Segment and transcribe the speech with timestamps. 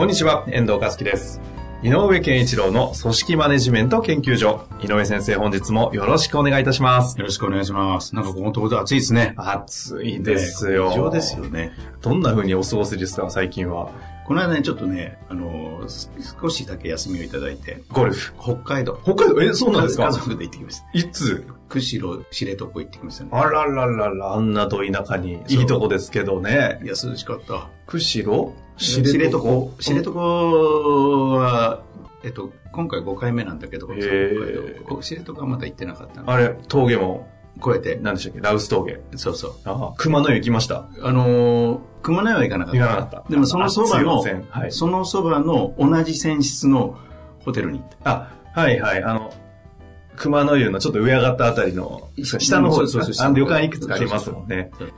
[0.00, 1.42] こんにちは、遠藤和樹です。
[1.82, 4.62] 井上健一郎の組織マネジメント研究所。
[4.82, 7.18] 井上先生、本日もよろしくお願いいたします。
[7.18, 8.14] よろしくお願いします。
[8.14, 9.34] なんかこのところ暑いですね。
[9.36, 10.88] 暑いですよ。
[10.90, 11.72] 異常ですよね。
[12.00, 13.90] どんな風にお過ごしですか、最近は？
[14.26, 18.32] この間ね、ちょっとね、あのー、少しだけ休みをいただいて、ゴルフ。
[18.40, 18.98] 北海道。
[19.02, 19.42] 北海道？
[19.42, 20.06] え、そうなんですか？
[20.06, 20.86] 家族で行ってきました。
[20.94, 21.44] いつ？
[21.68, 23.30] 釧路、知床行ってきましたね。
[23.34, 25.42] あらららら、あんなど田舎に。
[25.48, 26.86] いいとこですけどねい。
[26.86, 27.68] や、涼しかった。
[27.86, 28.54] 釧路？
[28.80, 29.40] 知床。
[29.78, 31.82] 知床は、
[32.24, 37.28] えっと、今回5回目なんだけど、北海道こ知床はまだ行ってなかったのあれ、峠も、
[37.58, 37.98] 越えて。
[38.00, 38.40] 何でしたっけ？
[38.40, 39.00] ラウス峠。
[39.16, 39.54] そうそう。
[39.98, 40.88] 熊野湯行きました？
[41.02, 42.80] あのー、熊野は行かなかった。
[42.80, 44.24] 行かなかったでもそのそばの
[44.70, 46.96] そのそばの同じ泉質の
[47.44, 48.10] ホテルに行った。
[48.10, 49.34] あ、はいはい、あの、
[50.16, 53.04] 熊野湯のちょっと上上がったあたりの、下の方ですか？
[53.04, 54.92] そうそうそうあの旅館いくつかありますもんねそう。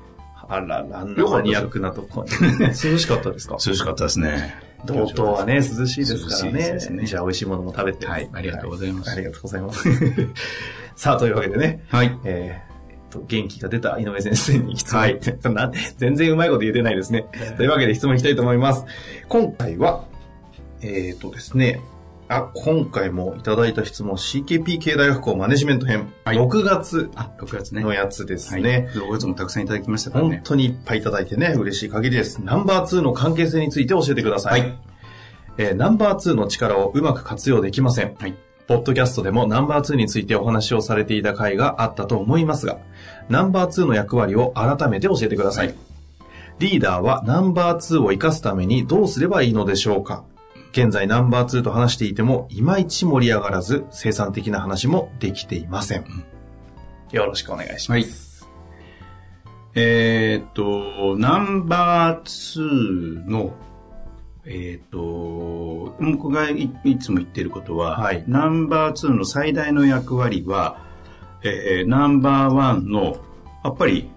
[0.54, 2.26] あらら、マニアックなとこ。
[2.60, 3.54] 涼しかったですか？
[3.54, 4.54] 涼しかったですね。
[4.84, 6.78] 道東はね、涼しいですからね。
[6.90, 8.06] ねじゃあ美味しいものも食べて。
[8.06, 9.88] はいありがとうございますはありがとうございます。
[10.96, 12.18] さあ、というわけでね、はい。
[12.24, 15.18] えーえっと元気が出た井上先生に質問、
[15.54, 17.26] な全然うまいこと言えてないですね。
[17.56, 18.84] というわけで質問いきたいと思います。
[19.28, 20.04] 今回は、
[20.80, 21.80] えっ、とですね、
[22.32, 27.82] あ、今回もいただいた質問、CKP 系大学校マネジメント編、はい6月あ、6月ね。
[27.82, 28.62] のやつですはい。
[28.62, 28.88] ね。
[28.94, 30.40] 6月もたくさんいただきましたから本ね。
[30.44, 32.38] 当にいっぱいいただいてね、嬉しい限りです。
[32.42, 34.60] ナンバー2の関係性について教えてください。
[34.60, 34.78] はい
[35.58, 38.14] えーナンバー2の力をうまく活用できません。
[38.18, 38.34] はい。
[38.66, 42.78] ポッドキャストでもナンバー2についてお話をされていた回があったと思いますが、
[43.28, 45.66] ナンバー2の役割を改めて教えてください。
[45.66, 45.76] はい
[46.58, 50.22] リーダーはナンバー2を活かすためにどうすればいいのでしょうか？
[50.72, 56.04] 現在ナンバー2と話していても、いまいち盛り上がらず、生産的な話もできていません。
[57.10, 58.48] よろしくお願いします。
[59.74, 63.52] えーっと、ナンバー2の、
[64.46, 70.78] えーっと、僕がいいつも言っていることは、はいナンバー2の最大の役割は、
[71.42, 73.18] えーナンバー1の、
[73.62, 74.10] やっぱり、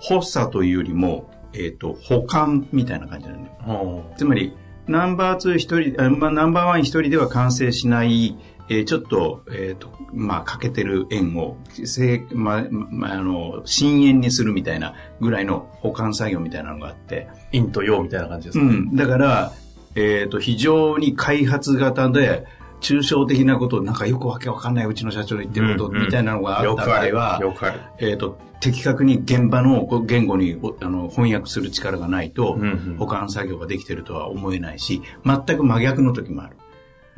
[0.00, 4.04] 発作というよりも、えーっと、保管みたいな感じなんだよ。
[4.18, 4.54] つまり、
[4.88, 8.36] ナンバー2一人、あまあ、ナンバーワン一人では完成しない、
[8.70, 18.96] えーちょっと、えっ、と、まあ、欠けてる円を、せまあ、まあ、あの、深淵にするみたいなぐらいの保管作業みたいなのがあって、陰と陽みたいな感じですか、うん。
[18.96, 19.52] だから、
[19.94, 22.44] えっ、と、非常に開発型で、
[22.80, 27.80] 抽象的なこと、なんかよくわけわかんないうちの社長の言ってることうんうんみたいなのがあった場合は、よくある。
[27.98, 36.56] えっ、と、的確に現場の言語におあの翻訳する力がないと、うんうん保管作業ができてるとは思えないし、全く真逆の時もある。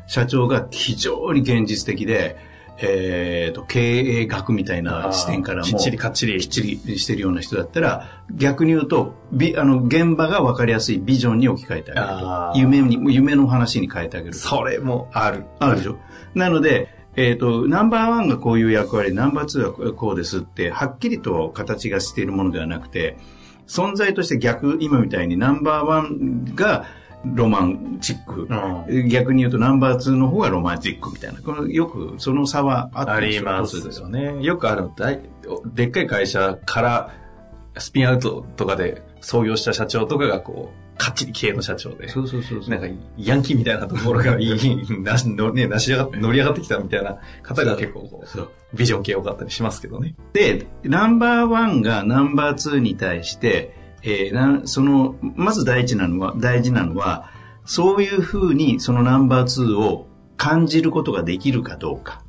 [0.07, 2.37] 社長が非常に現実的で、
[2.83, 6.41] えっ、と、経営学みたいな視点からも、きっちりかっちり。
[6.41, 12.79] きっちりしてるような人だったら、逆に言うと、びあの、現場が分かりやすいビジョンに置き換えてあげると。
[12.79, 14.39] 夢に、夢の話に変えてあげると。
[14.39, 15.45] それもある。
[15.59, 15.99] あるでしょ
[16.35, 23.19] なので、えっ、と、ナンバーワンがこういう役割、ナンバーツーはこうですって、はっきりと形がしているものではなくて、
[23.67, 26.87] 存在として逆、今みたいにナンバーワンが
[27.25, 28.47] ロマンチック。
[28.49, 31.41] うん逆に言うとナンバーツーの方がロマンチックみたいな。
[31.41, 34.43] このよくその差はあったありりますするよね。
[34.43, 35.21] よくある大
[35.67, 37.15] でっかい会社から
[37.79, 42.09] スピンアウトとかで創業した社長とかがこう、かっちり系の社長で。
[42.09, 42.71] そうそうそうそう。
[42.71, 42.87] なんか、
[43.17, 50.15] ヤンキーみたいなところがいい、なし、のね、なし上が乗り上がってきたみたいな方が結構こう、ビジョン系多かったりしますけどね。
[50.35, 57.31] で、ナンバーワンがナンバーツーに対して、えーなその、まず大事なのは、大事なのは、
[57.65, 60.07] そういうふうにそのナンバーツーを
[60.37, 62.23] 感じることができるかどうか。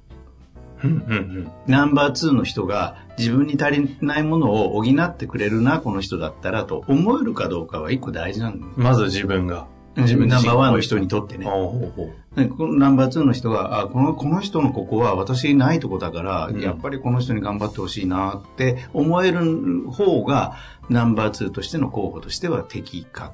[1.67, 8.73] ナンバーツーの人が自分に足りないものを補ってくれるな、この人だったらと思えるかどうかは一個大事なん。
[8.75, 9.67] まず自分が。
[9.97, 11.45] 自分ナンバーワンの人にとってね。
[11.45, 20.55] ほうほうでこのナンバー2の人が、あ、この、この人のここは私ないとこだから、うんやっぱりこの人に頑張ってほしいなって思える方が、
[20.89, 23.33] ナンバー2としての候補としては的確。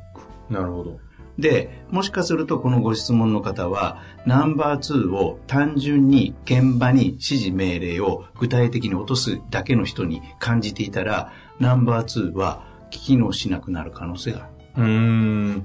[0.50, 1.00] なるほど。
[1.38, 14.57] で、もしかするとこのご質問の方は、ナンバー2を単純に現場に指示命令を具体的に落とすだけの人に感じていたら、ナンバー2は機能しなくなる可能性がある。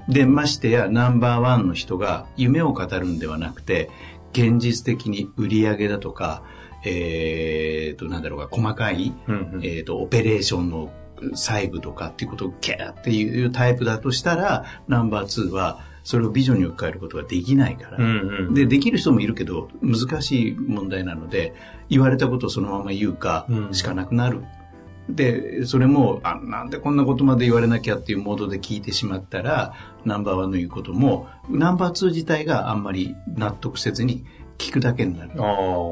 [0.07, 3.89] で、ましてやナンバーワンの人が夢を語るんではなくて、
[4.31, 6.43] 現実的に売り上げだとか、
[6.85, 10.91] えー、と、なんだろうか、細かい、うんうん、えー、と、オペレーションの
[11.33, 21.53] 細部とかっていうことをキャーっていうタイプだとしたら、ナンバー2は、それをビジョンに置き換えることができないから、うんうん、で、できる人もいるけど、難しい問題なので、
[21.89, 24.43] 言われたことをそのまま言うか、しかなくなる。
[25.09, 29.73] うん、で、それも、あ、なんでこんなことまで言われなきゃっていうモードで聞いてしまったら、
[30.05, 34.25] ナンバーワンの言うことも、ナンバーツー自体があんまり納得せずに、
[34.57, 35.31] 聞くだけになる。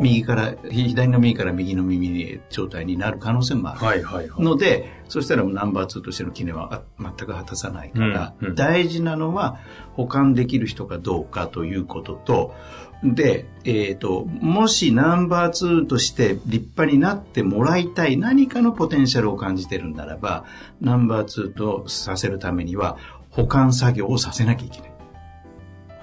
[0.01, 3.79] 右から、左の右から右の耳状態になる可能性もある。
[3.79, 9.59] はいはいはい、ので、そしたらナンバー2としての記念は全く果たさないから、うんうん、大事なのは
[9.93, 12.55] 保管できる人かどうかということと、
[13.03, 20.45] で、えっ、ー、と、もしナンバー2として立派になってもらいたい何かのポテンシャルを感じてるんならば、
[20.81, 22.97] ナンバー2とさせるためには
[23.29, 24.91] 保管作業をさせなきゃいけない。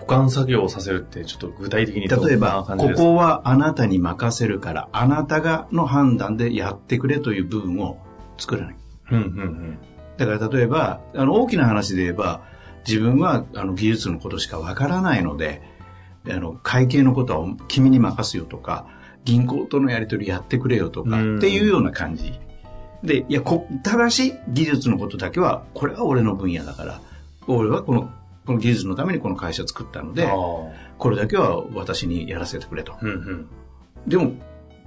[0.09, 7.99] 管作業をさせるってちょっと具体的に例えば、ここはあなたに任せるから、あなたがの判断でやってくれという部分を
[8.39, 8.77] 作らない。
[9.13, 9.79] うんうんうん、
[10.17, 12.43] だから例えば、あの大きな話で言えば、
[12.87, 15.63] 自分はあの技術のことしかわからないので、
[16.31, 18.87] あの会計のことは君に任すよとか、
[19.25, 22.39] 銀行とのやり取りやってくれよとか、っていうような感じ。
[23.03, 27.01] で、いや、こ、ただし技術のことだけは、これは俺の分野だから、
[27.47, 28.11] 俺はこの
[28.49, 32.95] この技術のためにこの会社作ったので、これだけは私にやらせてくれと。
[33.03, 33.49] うんうん、
[34.07, 34.33] でも、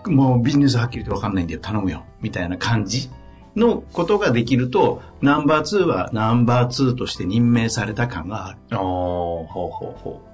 [0.07, 3.11] もうビジネスはっきり言って分かんないんで頼むよ、みたいな感じ
[3.55, 8.57] のことができると、ナンバー2はナンバー2として任命された感がある。
[8.71, 10.30] あほうほうほう。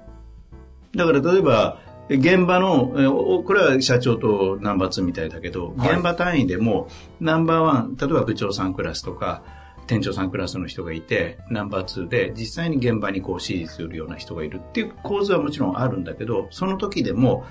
[0.94, 6.88] だから例えば、現場の、これは社長とナンバー2みたいだけど、現場単位でも、
[7.20, 9.42] ナンバーワン、例えば部長さんクラスとか、
[9.86, 17.44] 店長さんクラスの人がいて、ナンバー2で実際に現場にこう指示するような人がいるっていう構図はもちろんあるんだけど、その時でも、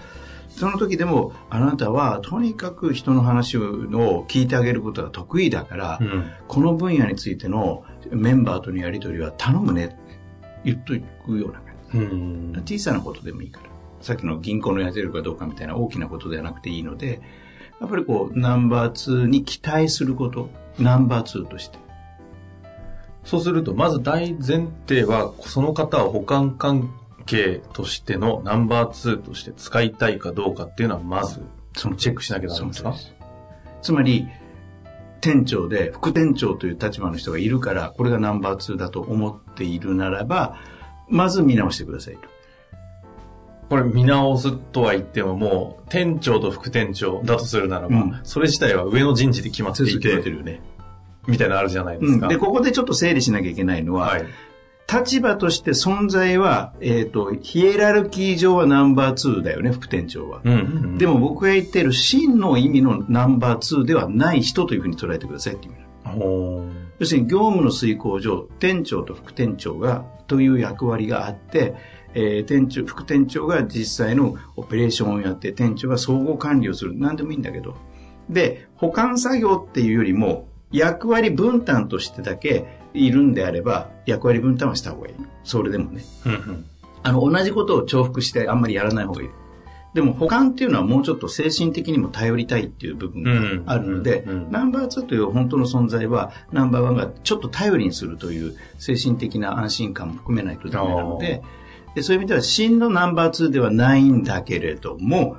[0.50, 9.96] その時でも、あなたはとにかく人の話を聞いてあげることが得意だから、うん、この分野についてのメンバーとのやり取りは頼むね。
[10.64, 10.94] 言っと
[11.26, 11.60] くような
[11.94, 13.68] うん、小さなことでもいいから。
[14.02, 17.22] さっきの銀行のやってるかどうかみたいな大きなことではなくていいので、
[17.82, 20.50] やっぱりこう、ナンバー2に期待すること、
[20.80, 21.80] ナンバー2として。
[23.24, 26.92] そうすると、まず大前提は、その方を保管関
[27.26, 31.42] 係としてのナンバー2として使いたいかどうかっていうのは、まず、
[31.76, 32.96] そのチェックしなきゃダメですか？
[33.82, 34.28] つまり、
[35.20, 40.56] 店長で副店長という立場の人がいるから、これがナンバー2だと思っているならば、
[41.10, 42.22] まず見直してくださいと。
[43.70, 49.94] これ見直すとは言ってももう、店長と副店長だとするならば、うん、それ自体は上の人事で決まっていて。
[50.00, 50.62] 決まってるよね。
[51.28, 52.28] みたいなのあるじゃないですか。
[52.28, 54.26] うん、で、ここでちょっと整理しなきゃいけないのは、はい、
[54.92, 60.40] 立場として存在は、えっ、ー、と、ヒエラルキー上はナンバー2だよね、副店長は。
[60.46, 60.64] うんうんう
[60.94, 65.74] ん、でも僕が言ってる真の意味のナンバー2ではない人というふうに捉えてくださいっていう
[67.00, 71.76] 要するに業務の遂行上、店長と副店長が、という役割があって、
[72.14, 76.94] えー、店長、副店長が実際のオペレーションをやって、店長が総合管理をする。
[76.96, 77.76] 何でもいいんだけど。
[78.30, 85.14] で、保管作業っていうよりも、役割分担としてだけいるんであれば、役割分担はした方がいい。
[85.44, 86.04] それでもね。
[86.26, 86.66] うんうん、
[87.04, 89.30] あの、同じことを重複してあんまりやらない方がいい。
[89.94, 101.42] でも保管っていうのはもうちょっと精神的にも頼りたいっていう部分があるので、ナンバー2という本当の存在は、ナンバーワンがちょっと頼りにするという精神的な安心感も含めないとダメなので、
[101.96, 105.38] でそういう意味では真のナンバー2ではないんだけれども、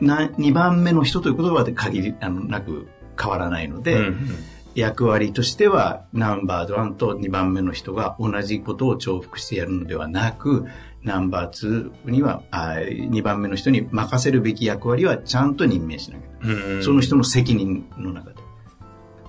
[0.00, 2.88] な2番目の人という言葉で限りあのなく
[3.20, 4.28] 変わらないので、うんうん、
[4.74, 10.66] 役割としてはナンバーワンと2番目の人が同じことを重複してやるのではなく、
[11.02, 18.36] ナンバー2にはあ、2番目の人に任せるべき役割はちゃんと任命しなきゃその人の責任の中で。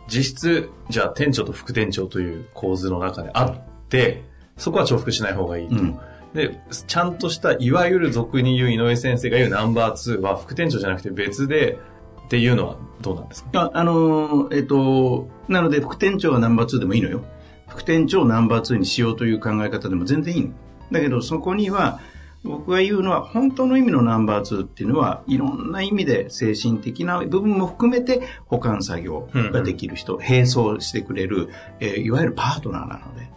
[0.08, 4.24] 実質、じゃあ店長と副店長という構図の中であって、
[4.58, 5.75] そこは重複しない方がいいと。
[5.75, 6.00] うん
[6.34, 11.77] で、ちゃんとした、いわゆる俗に言う井上先生が言うナンバー2は副店長じゃなくて別で、
[12.25, 13.50] っていうのはどうなんですか？
[13.53, 17.24] あ、あのー、えっ、ー、と、なので副店長はナンバー2でもいいのよ。
[17.68, 20.50] 副店長をナンバー2にしようという考え方でも全然いいの。
[20.93, 22.00] だけどそこには、
[22.43, 33.29] 僕が言うのは本当の意味のナンバー2っていうのはいろんな意味で精神的な部分も含めて保管作業ができる人、うんうん、並走してくれる、えー、いわゆるパートナーなので、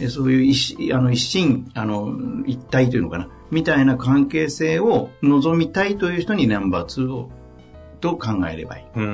[0.00, 2.14] えー、そういう一あの一心あの
[2.46, 7.30] 一体というのかなみたいな関係性を望みたいという人にナンバー2を
[8.02, 8.84] と考えればいい。
[8.96, 9.08] うんう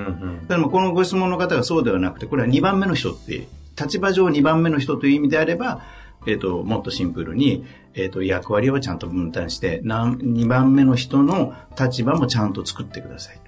[0.45, 3.47] ん、でもこのご質問の方がそうではなくて、これは2番目の人って
[3.79, 5.83] 立場上2番目の人という意味であれば、
[6.27, 13.41] えっ、と、もっとシンプルに、えっ、と、役割をちゃんと分担して、2番目の人の立場もちゃんと作ってください。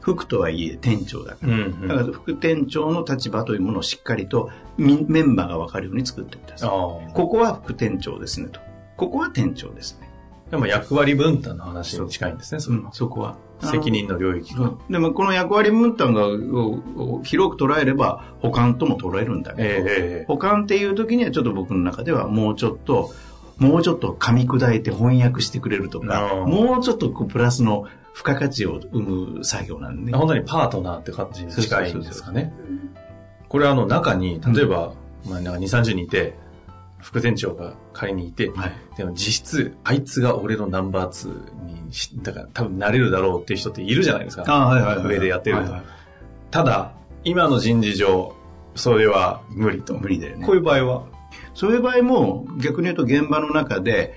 [0.00, 1.52] 副とはいえ店長だから。
[1.52, 6.70] うんうん、だから副店長の立場というものをしっかりとメンバーが分かるように作ってください。
[6.70, 8.60] ここは副店長ですねと。
[8.96, 10.08] ここは店長ですね。
[10.50, 13.36] でも役割分担の話に近いんですね、そ,、うん、そこは。
[13.62, 14.72] 責任の領域が。
[14.90, 16.26] でもこの役割分担が
[17.24, 23.12] 広く捉えれば保管とも捉えるんだけど、えー、保管っていう時にはちょっと僕の中ではもうちょっと、
[23.58, 30.18] もうちょっと噛み砕いて翻訳してくれるとか、もうちょっとプラスの付加価値を生む作業なんで、ね。
[30.18, 32.52] 本当にパートナーって感じに近いんですかね。
[33.48, 34.92] これあの中に、例えば、
[35.26, 36.34] うん、まあ、2、30人いて、
[37.06, 44.42] 副店長が仮にいて、はい、でも実質、あいつが俺のナンバー2に、だから多分なれるだろうっていう人っているじゃないですか。
[44.48, 45.82] あはいはいはい、上でやってると、はいはい。
[46.50, 48.34] ただ、今の人事上、
[48.74, 49.96] それは無理と。
[49.96, 50.44] 無理だよね。
[50.44, 51.04] こういう場合は？
[51.54, 54.14] そういう場合も、逆に言うと現場の中で、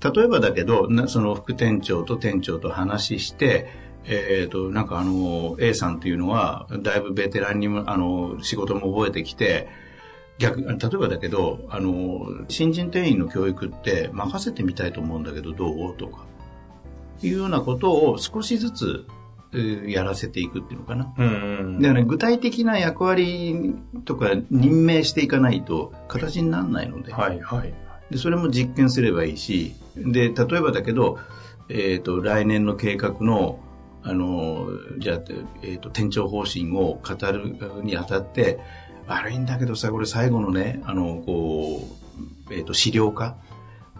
[0.00, 3.68] 例えばだけど、その副店長と店長と話して、
[4.04, 9.68] えっ、ー、と、なんかあの、A さんっていうのは、だいぶベテランにも、あの、仕事も覚えてきて、
[10.38, 15.96] 逆、例えばだけど、あの、新人店員の教育って任せてみたいと思うんだけど、どう？
[15.96, 16.24] とか、
[17.22, 19.06] いうようなことを少しずつ、
[19.86, 21.14] やらせていくっていうのかな。
[21.16, 27.14] うん、だから、ね、具体的な役割とか任命していかないと形にならないので。
[27.14, 27.72] はいはい。
[28.10, 31.18] で、それも実験すればいいし、で、例えばだけど、
[31.70, 33.58] えっ、ー、と、来年の計画の、
[34.02, 34.68] あの、
[34.98, 35.20] じゃあ、
[35.62, 38.58] えっ、ー、と、店長方針を語るにあたって、
[39.08, 41.82] 悪いんだけどさ、これ最後のね、あの、こ
[42.48, 43.36] う、えっ、ー、と、資料化、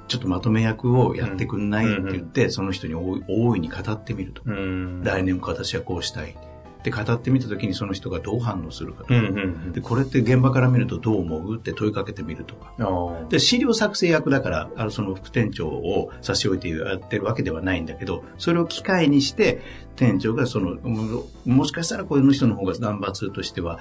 [0.06, 4.42] ちょっとまとめ役をやってくんないって言って、うん、その人に大いに語ってみると。
[4.46, 6.36] 来年も私はこうしたい。
[6.82, 12.72] で語ってみた時にその人がどう反応するかとか、うんうんうん、でこれって現場から見るとどう思うって問いかけてみるとか。
[13.28, 19.60] で資料作成役だからあのその副店長を差し置いてやってるわけではないんだけどそれを機会にして
[19.96, 20.78] 店長がその
[21.44, 23.80] もしかしたらこの人の方がナンバー2としては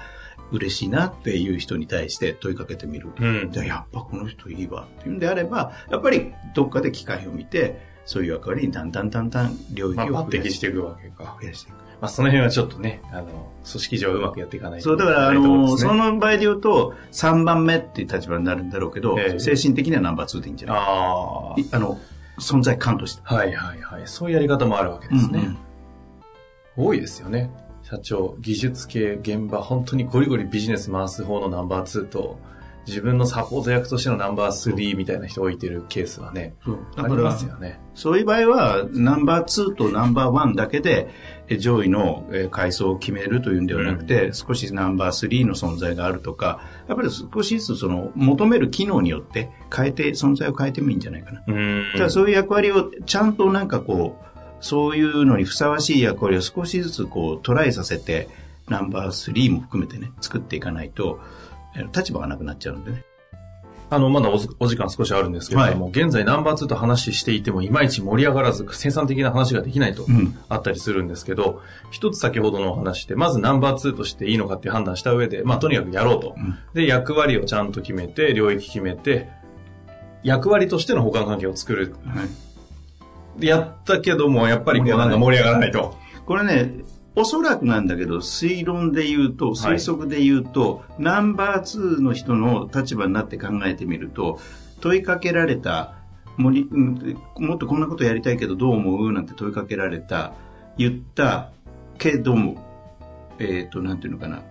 [0.50, 3.10] 嬉しいなっていう人に対して問いかけてみる。
[3.18, 11.36] うん、じゃあやっぱこの人いいわっていうんであれば、やっぱりどっかで機会を見て、そういう役割にだんだんだんだん領域を増やしていくわけか。
[11.40, 11.76] 増やしていく。
[12.00, 20.76] まあ、その辺はちょっとね、あの、組織上うまくやっていかないと、そう、だから、あの、その場合で言うと、3番目っていう立場になるんだろうけど、えー、精神的にはナンバー2でいいんじゃない？
[20.78, 21.98] ああの、
[22.38, 23.22] 存在感として。
[23.24, 24.02] はいはいはい。
[24.06, 25.40] そういうやり方もあるわけですね。
[25.40, 25.46] うん
[26.84, 27.50] うん、多いですよね。
[27.88, 32.38] 社長、技術系、現場、本当にゴリゴリビジネス回す方のナンバー2と、
[32.86, 36.54] 自分のサポート役としてのナンバー3みたいな人を置いてるケースはね、
[36.96, 37.80] ありますよね。
[37.94, 41.08] そういう場合は、ナンバー2とナンバー1だけで、
[41.58, 51.42] 上位の階層を決めるというんではなくて、うん、少しナンバー3の存在があるとか、やっぱり少しずつその求める機能によって変えて、存在を変えてもいいんじゃないかな。
[51.46, 54.27] うん、ただそういう役割をちゃんとなんかこう、
[54.60, 58.28] そういうのにふさわしい役割を少しずつこうトライさせて、
[58.68, 61.20] ナンバー3も含めてね、作っていかないと、
[61.94, 63.04] 立場がなくなっちゃうんでね。
[63.90, 70.06] あの、まだお時間少しあるんですけれども、はい、現在ナンバー2と話していても、いまいち盛り上がらず、生産的な話ができないと、
[70.50, 76.34] あったりするんですけど、一、うん、つ先ほどのお話で、まずナンバー2としていいのかっていう判断した上で、まあ、とにかくやろうと。
[76.36, 79.30] うん、で、役割をちゃんと決めて、領域決めて、
[80.22, 81.94] 役割としての保管関係を作る。
[82.04, 82.28] はい、で、
[83.40, 85.96] やったけども、やっぱりこうなんか盛り上がらないと。
[86.26, 86.84] これね、
[87.16, 94.38] おそらくなんだけど、推論で言うと、推測で言うと、はい、ナンバー2の人の立場になって考えてみると、
[94.80, 95.94] 問いかけられた、
[96.36, 96.52] も
[97.38, 99.12] もっとこんなことやりたいけどどう思う？
[99.12, 100.32] なんて問いかけられた、
[100.76, 101.50] 言った
[101.98, 102.64] けども、
[103.40, 104.42] えっ、ー、と、なんていうのかな、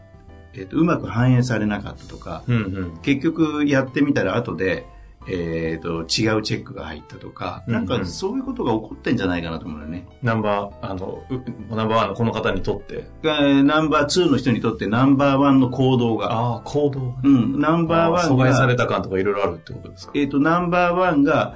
[0.54, 4.86] えっ、ー、と、うまく反映されなかったとか、うんうん、結局やってみたら後で、
[5.30, 10.08] えーと、違うチェックが入ったとか、なんかそういうことが起こってんじゃないかなと思うよね。
[10.22, 11.24] ナンバー、あの、
[11.70, 13.08] ナンバーワンのこの方にとって。
[13.24, 16.32] ナンバー2の人にとってナンバーワンの行動が。
[16.32, 18.36] ああ、行動、うん、ナンバーワンが。
[18.36, 20.14] 阻害された感とかいろいろあるってことですか？
[20.16, 21.56] えっ、ー、と、ナンバーワンが、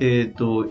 [0.00, 0.68] えっ、ー、と、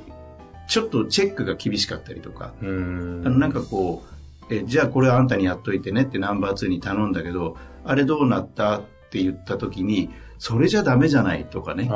[0.68, 4.04] ちょっとチェックが厳しかったりとか、うんあのなんかこ
[4.50, 8.82] う、えじゃあこれあんたにやっといてねってナンバー2に頼んだけど、あれどうなった？
[9.12, 11.90] って言った時に、それじゃダメじゃないとかね。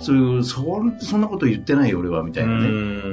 [0.00, 2.66] そういう、そ、そんなこと言ってないよ俺は、みたいなね。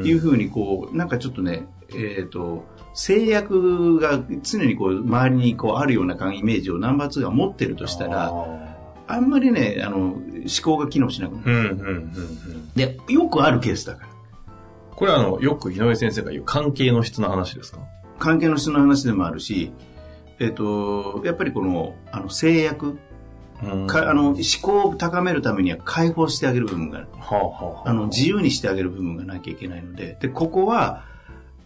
[0.08, 2.64] いうふうにこう、なんかちょっとね、えっ、ー、と、
[2.94, 8.34] 制約が常にこう、周りにこう、あるようなイメージをナンバー2が持ってるとしたら、
[9.08, 10.22] あんまりね、あの、思
[10.64, 11.78] 考が機能しなくなる。
[12.76, 14.08] で、よくあるケースだから。
[14.96, 17.80] これはあの、よく井上先生が言う関係の質の話ですか？
[18.18, 19.74] 関係の質の話でもあるし、
[20.40, 22.98] えっ、ー、と、やっぱりこの、あの、制約
[23.88, 27.08] かあの思考を高めるためには解放してあげる部分がある。
[27.20, 31.04] はあはあ、あの自由にしてあげる部分がなきゃいけないので、で、ここは、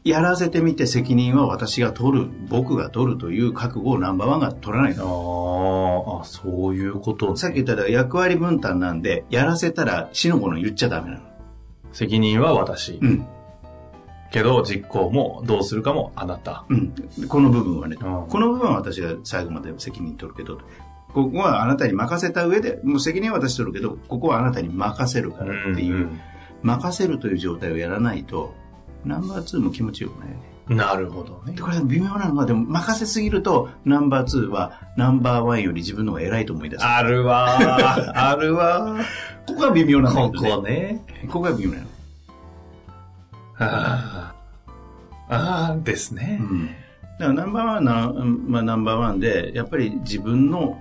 [0.05, 6.19] やらせてみて責任は私が取る、僕が取るという覚悟をナンバーワンが取らないと。
[6.19, 11.21] ああ、そういうこと、ね、さっき言った役割分担なんで、やらせたら死の子の言っちゃダメなの。
[11.91, 12.99] 責任は私。
[13.01, 13.27] うん。
[14.31, 16.65] けど、実行もどうするかもあなた。
[16.69, 16.93] うん。
[17.27, 20.59] この部分はね、うんこの部分は私が最後まで責任取るけど、
[21.13, 26.19] ここはあなたに任せた上で、もう責任は私取るけど、ここはあなたに任せるからっていう、ん
[26.61, 28.53] 任せるという状態をやらないと、
[29.05, 30.43] ナンバー2も気持ちよくないよね。
[30.43, 31.63] うんなるほどねで、。
[31.63, 36.85] これ微妙なのは、でも任せすぎると、ナンバー2はナンバー1より自分の方が偉いと思い出す。
[36.85, 38.11] あるわー。
[38.13, 39.03] あるわー。
[39.47, 40.31] ここが微妙なんだこ。
[40.31, 41.03] こね。
[41.27, 41.83] ここが微妙なの。
[43.57, 44.33] あ
[45.27, 45.35] あ。
[45.35, 46.43] ああ、ですねう。
[46.53, 46.67] ん。
[46.67, 46.77] だか
[47.19, 48.13] らナンバーワンな、
[48.47, 50.79] まあナンバーワンで、やっぱり自分の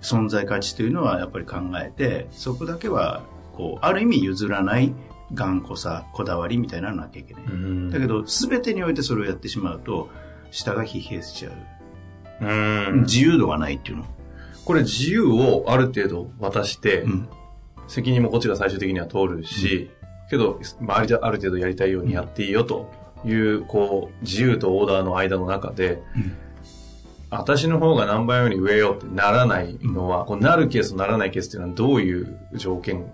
[0.00, 3.22] 存在価値というのはやっぱり考えて、そこだけは、
[3.54, 4.94] こう、ある意味譲らない
[5.34, 7.44] 頑固さ、こだわりみたいなのなきゃいけない。
[7.44, 10.08] うんだけど、すべてにおいてそれをやってしまうと、
[10.50, 11.52] 下が疲弊しちゃう。
[12.40, 13.00] うん。
[13.02, 14.04] 自由度がないっていうの。
[14.64, 17.28] これ自由をある程度渡して、うん。
[17.88, 19.90] 責任もこっちが最終的には通るし、
[20.28, 22.90] けど、まあ、あるある程度やりたいようにやっていいよと
[23.24, 26.36] いう、こう、自由とオーダーの間の中で、うん
[27.30, 33.04] 私の方が何倍より上よってならないのは、こうなるケースとならないケースっていうのはどういう条件、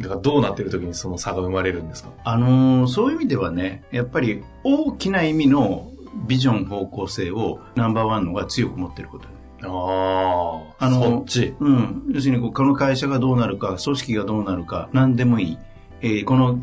[0.00, 2.10] だからどうなってる時にその差が生まれるんですか？
[2.24, 5.90] あのーそういう意味ではね、やっぱり大きな意味の
[6.26, 9.28] ビジョン方向性をナンバーワンのが強く持ってること。
[9.64, 11.54] ああ、あのそっち。
[11.60, 12.02] うん。
[12.12, 15.58] 要するにこの会社がどうなるか、組織がどうなるか、何でもいい。
[16.02, 16.56] えーこの、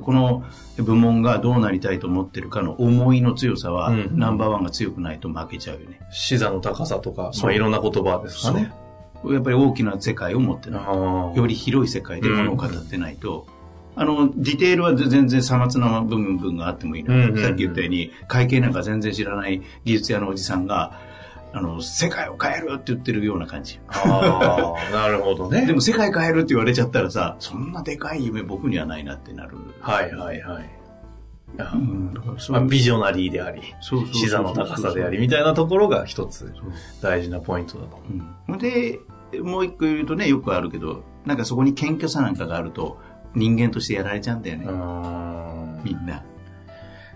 [0.00, 0.44] この
[0.78, 4.18] 部門がどうなりたいと思ってるかの思いの強さは、うん。
[4.18, 6.00] ナンバーワンが強くないと負けちゃうよね。
[6.10, 8.72] 視座の高さとか、まあいろんな言葉ですかね。
[9.26, 10.80] やっぱり大きな世界を持ってな
[11.34, 11.36] い。
[11.36, 13.46] より広い世界で物を語ってないと、
[13.96, 17.42] あの、ディテールは全然さまつな部分があってもいいの、うんうんうん。
[17.42, 20.98] さっき言ったように、会計なんか全然知らない技術屋のおじさんが、
[21.56, 23.78] あの、世界を変えるって言ってるような感じ。
[23.86, 25.64] ああ、なるほどね。
[25.66, 29.56] でも世界変えるって言われちゃったらさ、そんなでかい夢僕にはないなってなる。
[29.80, 30.70] はいはいはい。
[31.56, 32.14] あうーん
[32.50, 33.62] まあ、ビジョナリーであり、
[34.12, 36.52] 視座の高さであり、みたいなところが一つ
[37.00, 38.00] 大事なポイントだと。
[38.48, 38.98] うんで、
[39.40, 42.98] もう一個言うとね、よくあるけど、なんかそこに謙虚さなんかがあると、
[43.36, 44.64] 人間としてやられちゃうんだよね、
[45.84, 46.24] みんな。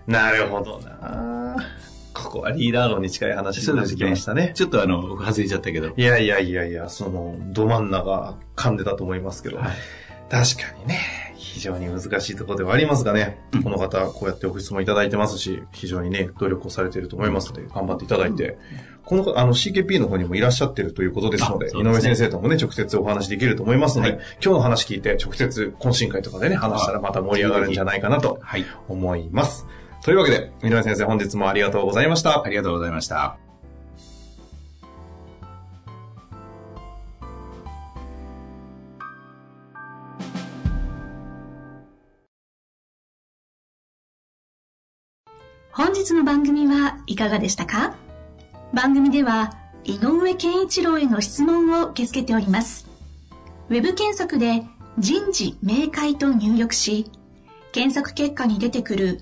[0.07, 1.38] なるほどな。
[2.29, 4.51] ここはリーダー論に近い話になってきましたね。
[4.53, 5.93] ちょっとあの、外れちゃったけど。
[5.97, 9.67] いやいやいやいや、その、ど真ん中噛んでたと思いますけど、はい。
[10.29, 13.63] 確かにね、非常に難しいところではありますがね、うん。
[13.63, 18.59] この方、こうやってご質問いただいてますし、非常にね、努力をされていると思いますので、頑張っていただいて、
[19.05, 21.81] この方、あの、CKP の方にもいらっしゃってるということですので、ですね。
[21.81, 24.19] 井上先生ともね、直接お話できると思いますので、はい。
[24.43, 28.65] 今日の話聞いて、直接懇親会とかでね、話したらまた盛り上がるんじゃないかなとはい。
[28.87, 29.65] 思います。
[30.01, 32.49] というわけで、井上先生、本日もありがとうございましたあ。
[32.49, 33.37] りがとうございました。
[45.71, 47.95] 本日の番組はいかがでしたか？
[48.73, 52.87] 番組では井上健一郎への質問を受け付けております。
[53.69, 54.63] ウェブ検索で
[54.97, 57.09] 人事明快と入力し、
[57.71, 59.21] 検索結果に出てくる